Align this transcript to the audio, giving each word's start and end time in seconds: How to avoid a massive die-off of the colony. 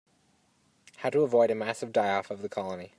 How 0.97 1.11
to 1.11 1.19
avoid 1.21 1.51
a 1.51 1.55
massive 1.55 1.91
die-off 1.91 2.31
of 2.31 2.41
the 2.41 2.49
colony. 2.49 2.89